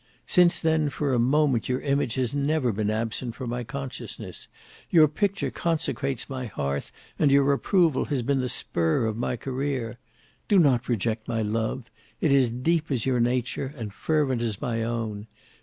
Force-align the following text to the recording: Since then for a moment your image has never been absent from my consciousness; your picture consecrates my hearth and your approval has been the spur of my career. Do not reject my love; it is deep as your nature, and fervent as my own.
Since 0.25 0.59
then 0.59 0.89
for 0.89 1.13
a 1.13 1.19
moment 1.19 1.69
your 1.69 1.79
image 1.81 2.15
has 2.15 2.33
never 2.33 2.71
been 2.71 2.89
absent 2.89 3.35
from 3.35 3.51
my 3.51 3.63
consciousness; 3.63 4.47
your 4.89 5.07
picture 5.07 5.51
consecrates 5.51 6.27
my 6.27 6.47
hearth 6.47 6.91
and 7.19 7.31
your 7.31 7.53
approval 7.53 8.05
has 8.05 8.23
been 8.23 8.39
the 8.41 8.49
spur 8.49 9.05
of 9.05 9.15
my 9.15 9.37
career. 9.37 9.99
Do 10.47 10.57
not 10.57 10.89
reject 10.89 11.27
my 11.27 11.43
love; 11.43 11.91
it 12.19 12.31
is 12.31 12.49
deep 12.49 12.89
as 12.89 13.05
your 13.05 13.19
nature, 13.19 13.75
and 13.77 13.93
fervent 13.93 14.41
as 14.41 14.59
my 14.59 14.81
own. 14.81 15.27